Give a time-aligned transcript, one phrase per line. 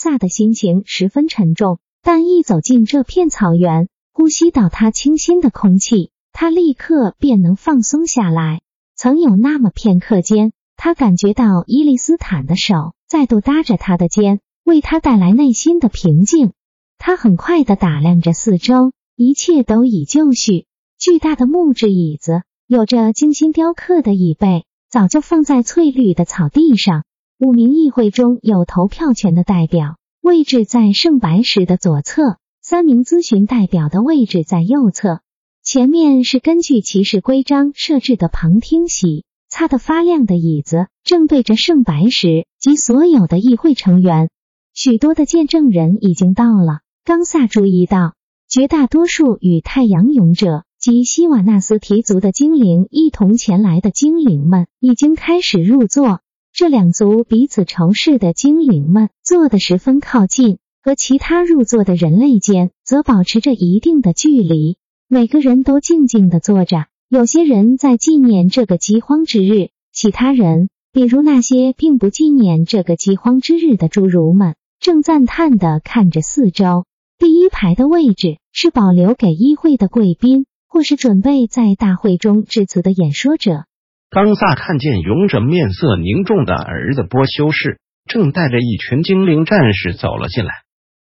[0.00, 8.62] 萨的心情十分沉重，但一走进这片草原，呼吸到它清新的空气，他立刻便能放松下来。
[8.96, 16.52] 曾有那么片刻间，他感觉到伊利斯坦的手再度搭着他的肩，为他带来内心的平静。
[16.96, 20.64] 他很快的打量着四周，一切都已就绪。
[20.98, 27.04] 巨大的木质椅子，有着精心雕刻的椅背，早就放在翠绿的草地上。
[27.38, 35.22] 五名议会中有投票权的代表位置在圣白石的左侧，三名咨询代表的位置在右侧。
[35.62, 44.28] 前面是根据骑士规章设置的旁听席，擦得发亮的椅子正对着圣白石及所有的议会成员。
[44.74, 46.80] 许多的见证人已经到了。
[47.02, 48.12] 冈萨注意到，
[48.46, 56.20] 绝大多数与太阳勇者及希瓦纳斯提族的精灵一同前来的精灵们已经开始入座。
[56.60, 64.76] 这两族彼此仇视的精灵们坐得十分靠近，和其他入座的人类间则保持着一定的距离。
[65.08, 76.84] 每个人都静静的坐着，有些人在纪念这个饥荒之日，其他人，比如那些并不纪念这个饥荒之日的侏儒们，正赞叹的看着四周。
[77.16, 83.64] 第一排的位置是保留给议会的贵宾，或是准备在大会中致辞的演说者。
[84.10, 90.52] 冈萨看见勇者面色凝重的儿子波修士正带着一群精灵战士走了进来，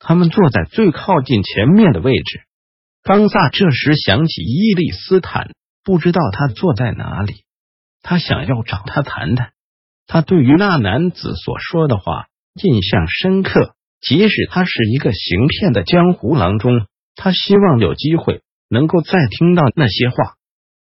[0.00, 2.40] 他们坐在最靠近前面的位置。
[3.04, 5.52] 冈萨这时想起伊利斯坦，
[5.84, 7.44] 不知道他坐在哪里，
[8.02, 9.52] 他想要找他谈谈。
[10.08, 12.26] 他对于那男子所说的话
[12.60, 20.34] 印象深刻，即使他是一个行骗的江湖郎中，他希望有机会能够再听到那些话。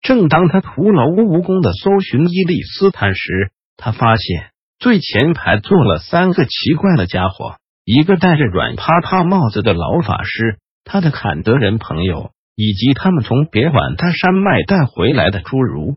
[0.02, 15.96] 正当他徒劳无功的搜寻伊利斯坦时，他发现最前排坐了三个奇怪的家伙：一个戴着软趴趴帽子的老法师，他的坎德人朋友，以及他们从别管他山脉带回来的侏儒。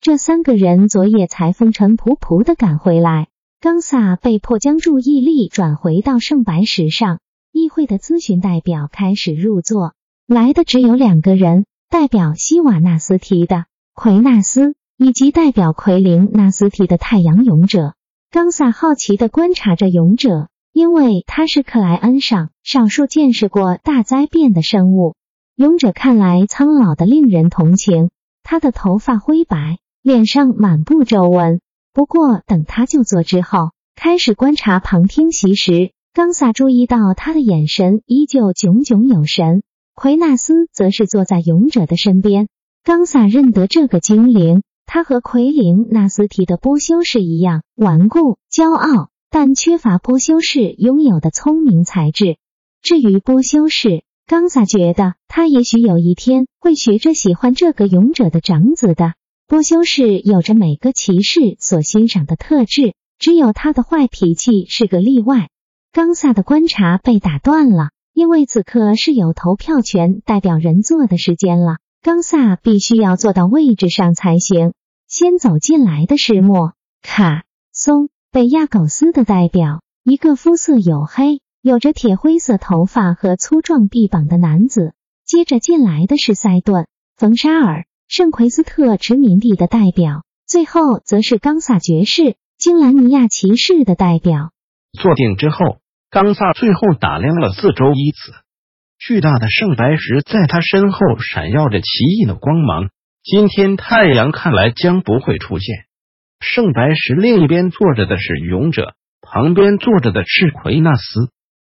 [0.00, 3.28] 这三个人昨夜才风尘仆仆的赶回来。
[3.60, 7.18] 冈萨被迫将注意力转回到圣白石上。
[7.50, 9.94] 议会的咨询代表开始入座，
[10.28, 11.66] 来的只有两个人。
[11.90, 17.94] 代表希瓦纳斯提的奎纳斯，以及代表奎林纳斯提的太阳勇者。
[18.30, 25.14] 冈萨好奇的观察着勇者，因为他是克莱恩上少数见识过大灾变的生物。
[25.56, 28.10] 勇者看来苍老的令人同情，
[28.42, 31.60] 他的头发灰白，脸上满布皱纹。
[31.94, 39.62] 不过等他就坐之后，开始观察旁听席时，冈萨注意到他的眼神依旧炯炯有神。
[40.00, 42.46] 奎纳斯则是坐在勇者的身边。
[42.84, 52.36] 冈萨认得这个精灵，他和奎林纳斯提的波修士一样顽固、骄傲，但缺乏波修士拥有的聪明才智。
[52.80, 59.14] 至于波修士，冈萨觉得他也许有一天会学着喜欢这个勇者的长子的。
[59.48, 65.48] 波修士有着每个骑士所欣赏的特质，只有他的坏脾气是个例外。
[65.92, 67.88] 冈萨的观察被打断了。
[68.18, 74.72] 因为此刻是有投票权代表人坐的时间了，冈萨必须要坐到位置上才行。
[75.06, 84.94] 先走进来的是莫卡松贝亚狗斯的代表，一个肤色黝黑、有着铁灰色头发和粗壮臂膀的男子。
[85.24, 94.50] 接着进来的是塞顿冯沙尔圣奎斯特殖民地的代表，最后则是冈萨爵士金兰尼亚骑士的代表。
[95.00, 95.78] 坐定之后。
[96.10, 98.32] 冈萨最后打量了四周，一次
[98.98, 101.88] 巨大的圣白石在他身后闪耀着奇
[102.18, 102.88] 异的光芒。
[103.22, 105.84] 今天太阳看来将不会出现。
[106.40, 111.30] 圣白石另一边坐着的是勇者，旁边坐着的是奎纳斯，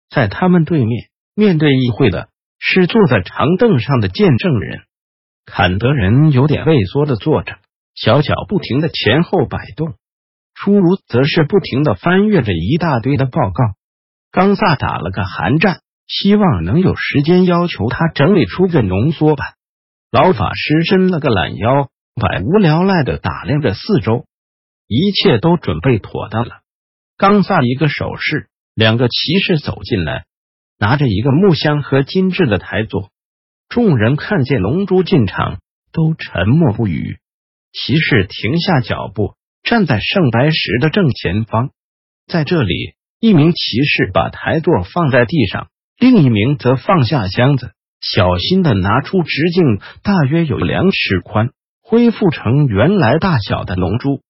[0.10, 4.84] 在他们对面，面对议会的是坐在长凳上的见证人。
[5.46, 7.58] 坎德人有点畏缩的坐着，
[7.96, 9.96] 小脚不停的前后摆动。
[10.54, 13.76] 出炉则是不停的翻阅着一大堆的报告。
[14.32, 19.56] 冈萨打了个寒战，希望能有时间要求他整理出个浓缩版。
[20.10, 24.26] 老法师伸了个懒腰，百无聊赖的打量着四周，
[24.88, 26.62] 一切都准备妥当了。
[27.18, 30.26] 刚萨一个手势，两个骑士走进来，
[30.80, 33.10] 拿着一个木箱和精致的台座。
[33.68, 35.60] 众人看见龙珠进场，
[35.92, 37.20] 都沉默不语。
[37.74, 41.72] 骑士停下脚步，站在圣白石的正前方。
[42.28, 47.72] 在这里，一名骑士把台座放在地上，另一名则放下箱子，
[48.02, 51.52] 小心的拿出直径大约有两尺宽、
[51.82, 54.22] 恢复成原来大小的龙珠。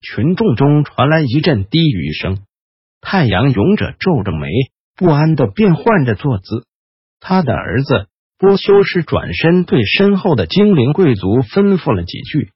[0.00, 2.38] 群众中传来一阵低语声。
[3.00, 4.48] 太阳勇者皱着眉，
[4.96, 6.64] 不安的变换着坐姿。
[7.20, 8.06] 他的儿子。
[8.40, 12.52] 波修士转身对身后的精灵贵族吩咐了几句。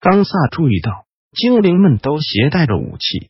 [0.00, 1.04] 冈萨注意到
[1.36, 3.28] 精灵们都携带着武器，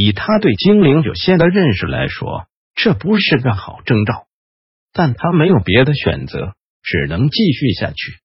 [0.00, 2.46] 以他对精灵有限的认识来说，
[2.76, 4.28] 这不是个好征兆。
[4.92, 6.54] 但他没有别的选择，
[6.84, 8.20] 只能继续下去。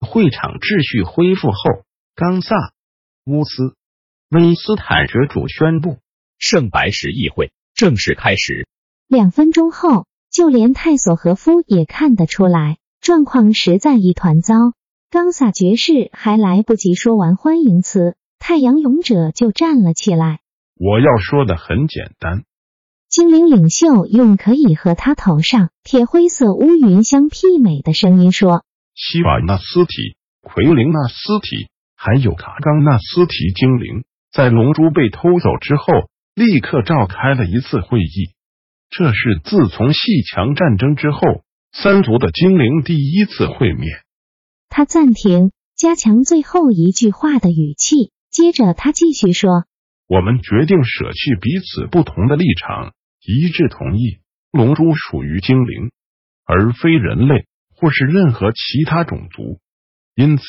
[0.00, 1.56] 会场秩序恢复后，
[2.14, 2.54] 冈萨、
[3.24, 3.74] 乌斯、
[4.28, 5.96] 威斯坦学主宣布
[6.38, 8.68] 圣白石议会正式开始。
[9.08, 10.06] 两分钟后。
[10.30, 14.56] 就连泰索和夫也看得出来，状况实在一团糟。
[15.08, 20.40] 冈萨爵士还来不及说完欢迎词，太阳勇者就站了起来。
[20.76, 22.44] 我要说的很简单。
[23.08, 35.84] 精灵领袖用可以和他头上铁灰色乌云相媲美的声音说：“希瓦纳斯提、奎林纳斯提，还有卡冈纳斯提精灵，在龙珠被偷走之后，
[36.34, 38.34] 立刻召开了一次会议。”
[38.90, 41.18] 这是自从细强战争之后，
[41.72, 44.02] 三族的精灵第一次会面。
[44.68, 49.64] 他暂停，加强最后一句话的语气，接着他继续说
[50.08, 54.18] ：“我们决定舍弃彼此不同的立场，一致同意，
[54.52, 55.90] 龙珠属于精灵，
[56.44, 57.46] 而非人类
[57.76, 59.60] 或是任何其他种族。
[60.14, 60.44] 因此，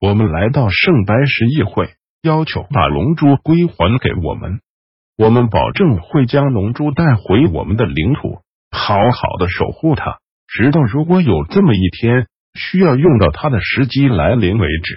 [0.00, 4.60] 我们来到圣白石议会，要求把龙珠归还给我们。”
[5.18, 8.40] 我们保证会将龙珠带回我们的领土，
[8.70, 14.96] 好好的守护它，直到如果有这么一天需要用到它的时机来临为止。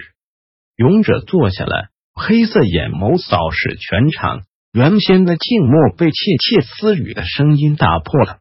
[0.76, 4.40] 勇者坐下来，黑色眼眸扫视全场，
[4.72, 8.38] 原先的静默被窃窃私语的声音打破了。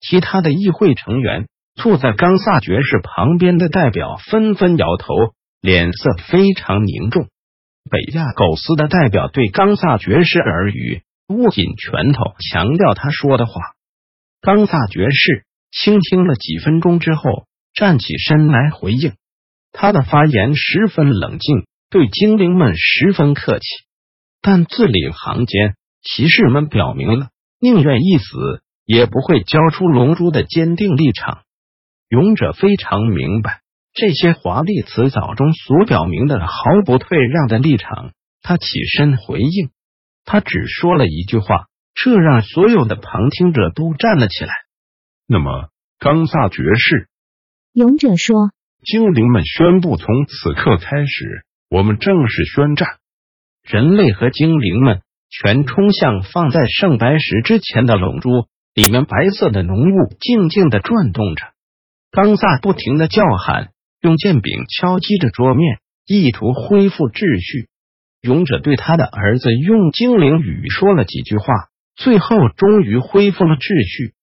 [0.00, 5.14] 其他的议会成员坐在冈萨爵士旁边的代表纷纷摇头，
[5.60, 7.28] 脸色非常凝重。
[7.90, 11.02] 北亚狗斯的代表对冈萨爵士耳语。
[11.28, 13.52] 握紧拳头，强调他说的话。
[14.40, 19.12] 冈萨爵士倾听了几分钟之后，站起身来回应。
[19.70, 23.64] 他的发言十分冷静，对精灵们十分客气。
[24.40, 27.28] 但字里行间，骑士们表明了
[27.60, 31.42] 宁愿一死也不会交出龙珠的坚定立场。
[32.08, 33.60] 勇者非常明白
[33.92, 36.54] 这些华丽辞藻中所表明的毫
[36.86, 38.12] 不退让的立场。
[38.40, 38.66] 他起
[38.96, 39.70] 身回应。
[40.24, 44.52] 他只说了一句话，这让所有的旁听者都站了起来。
[45.26, 47.08] 那么，冈萨爵士，
[47.72, 48.52] 勇者说
[48.84, 52.88] ：“精灵们宣布，从此刻开始，我们正式宣战。”
[53.62, 58.28] 人类和精灵们全冲向放在圣白石之前的龙珠，
[58.74, 61.44] 里面白色的浓雾静静的转动着。
[62.10, 63.70] 冈萨不停的叫喊，
[64.00, 67.68] 用剑柄敲击着桌面，意图恢复秩序。
[68.22, 74.14] 勇者对他的儿子用精灵语说了几句话，最后终于恢复了秩序。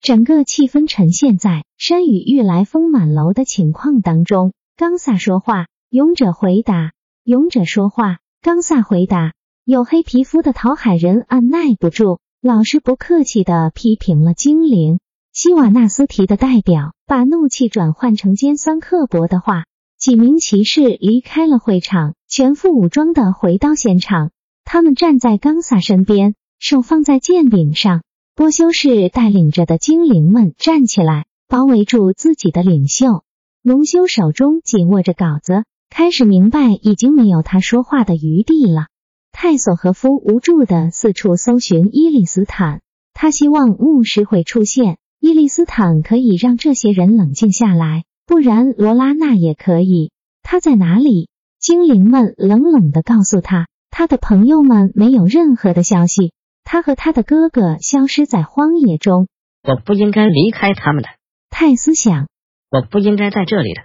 [0.00, 4.52] 整个气氛呈现在山雨欲来风满楼的情况当中。
[4.76, 6.90] 冈萨说话，勇者回答；
[7.22, 9.32] 勇者说话，冈萨回答。
[9.64, 14.98] 有黑皮肤的讨海人按耐不住，老是不客气的批评了精灵。
[15.32, 19.66] 希瓦纳斯提的代表把怒气转换成尖酸刻薄的话。
[19.96, 24.32] 几名骑士离开了会场，全副武装的回到现场。
[24.64, 28.02] 他们站在冈萨身边，手放在剑柄上。
[28.34, 33.22] 波修士带领着的精灵们站起来，包围住自己的领袖。
[33.62, 38.86] 龙修手中紧握着稿子，开始明白已经没有他说话的余地了。
[39.32, 48.04] 泰索和夫无助的四处搜寻伊利斯坦，他希望牧师会出现，伊利斯坦可以让这些人冷静下来。
[48.26, 50.10] 不然，罗拉娜也可以。
[50.42, 51.28] 他在哪里？
[51.58, 56.32] 精灵们冷冷的告诉他，他的朋友们没有任何的消息。
[56.62, 59.28] 他和他的哥哥消失在荒野中。
[59.62, 61.08] 我不应该离开他们的。
[61.50, 62.28] 泰斯想，
[62.70, 63.82] 我不应该在这里的。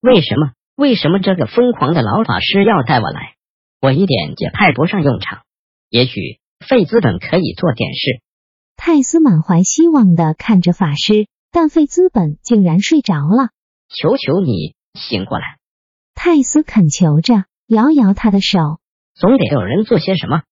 [0.00, 0.52] 为什么？
[0.78, 3.34] 为什么这个疯狂的老法师要带我来？
[3.80, 5.40] 我一点也派不上用场。
[5.90, 8.22] 也许费兹本可以做点事。
[8.76, 13.48] 泰斯满怀希望的看着法师，但费兹本竟然睡着了。
[13.88, 15.58] 求求你醒过来！
[16.14, 18.78] 泰斯恳求着，摇摇他的手。
[19.16, 20.42] 总得有人做些什么。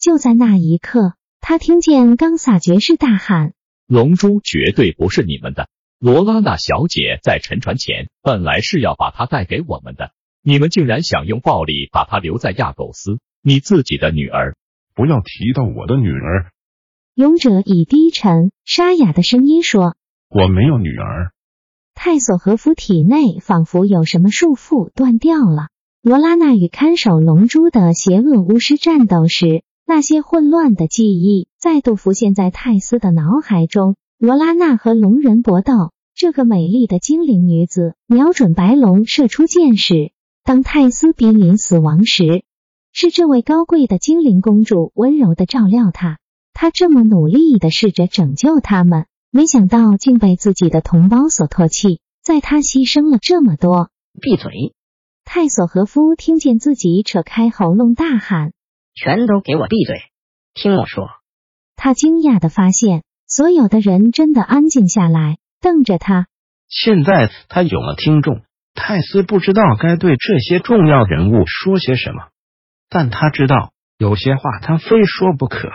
[0.00, 3.52] 就在那一刻，他听见冈萨爵士大喊
[3.86, 5.68] ：“龙珠绝对不是你们的！
[5.98, 10.10] 罗拉娜小姐在沉船前本来是要把她带给我们的，
[10.42, 14.54] 你们竟然想用暴力把她留在亚狗斯，你自己的女儿！
[14.94, 16.50] 不要提到我的女儿！”
[17.16, 19.96] 勇者以低沉沙哑的声音说
[20.28, 21.32] ：“我没有女儿。”
[21.96, 25.68] 泰索和夫体内仿佛有什么束缚断掉了。
[26.02, 33.96] 罗拉娜与看守龙珠的邪恶巫师战斗时，那些混乱的记忆再度浮现在泰斯的脑海中。
[34.18, 40.12] 罗拉娜和龙人搏斗，这个美丽的精灵女子瞄准白龙射出箭矢。
[40.42, 42.42] 当泰斯濒临死亡时，
[42.92, 46.18] 是这位高贵的精灵公主温柔的照料他。
[46.54, 49.04] 她这么努力的试着拯救他们。
[49.30, 53.90] 没想到竟被自己的同胞所唾弃，在他牺牲了这么多。
[54.18, 54.72] 闭嘴！
[55.26, 58.52] 泰索和夫听见自己扯开喉咙大喊
[58.96, 59.96] ：“全都给我闭嘴！
[60.54, 61.04] 听我说！”
[61.76, 66.26] 他惊讶的发现，所有的人真的安静下来，瞪着他。
[66.68, 68.42] 现在他有了听众，
[68.74, 72.28] 泰斯不知道该对这些重要人物说些什么，
[72.88, 75.70] 但他知道有些话他非说不可。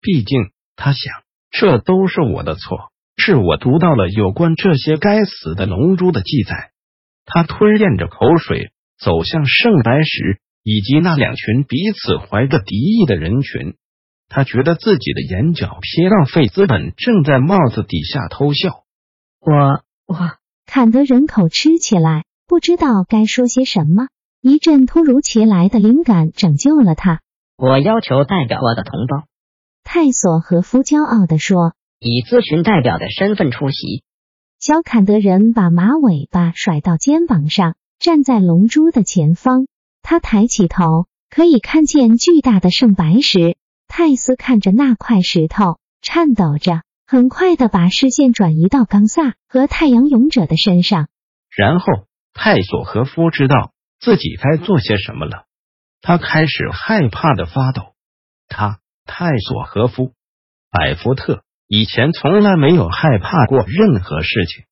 [0.00, 1.24] 毕竟，他想。
[1.50, 6.72] 这都是我的错，是我读到了有关这些该死的龙珠的记载。
[7.24, 13.76] 他吞咽着口水，走向圣白石以及那两群彼此怀着敌意的人群。
[14.28, 18.84] 他觉得自己的眼角瞥到费兹本正在帽子底下偷笑。
[19.40, 24.08] 我我坎德人口吃起来，不知道该说些什么。
[24.40, 27.20] 一阵突如其来的灵感拯救了他。
[27.56, 29.26] 我要求代表我的同胞。
[29.84, 34.02] 泰索和夫骄傲地说：“以咨询代表的身份出席。”
[34.58, 39.66] 小坎德人把马尾巴甩到肩膀上，站在龙珠的前方。
[40.02, 43.56] 他抬起头，可以看见巨大的圣白石。
[43.88, 51.08] 泰斯看着那块石头，颤抖着，很快的把视线转移到冈萨和太阳勇者的身上。
[51.56, 51.86] 然后，
[52.32, 55.44] 泰索和夫知道自己该做些什么了。
[56.00, 57.94] 他开始害怕的发抖。
[58.48, 58.78] 他。
[59.06, 60.14] 泰索和夫，
[60.70, 64.64] 百福特以前从来没有害怕过任何事情，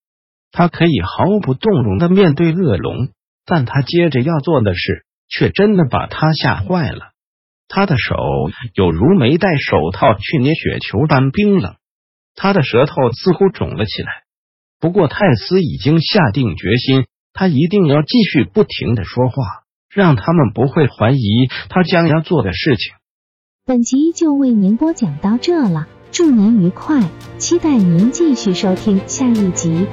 [0.50, 3.10] 他可以毫不动容的面对恶龙，
[3.44, 7.11] 但他接着要做的事却真的把他吓坏了。
[7.74, 8.14] 他的手
[8.74, 11.76] 有如没戴手套去捏雪球般冰冷，
[12.34, 14.08] 他的舌头似乎肿了起来。
[14.78, 19.34] 不过泰斯已经下定决心，他一定要继续不停的说话，
[19.88, 22.92] 让他们不会怀疑他将要做的事情。
[23.64, 27.00] 本集就为您播讲到这了，祝您愉快，
[27.38, 29.86] 期待您继续收听下一集。